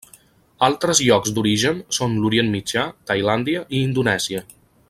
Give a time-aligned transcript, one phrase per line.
[0.67, 4.47] Altres llocs d'origen són l'Orient Mitjà, Tailàndia i Indonèsia.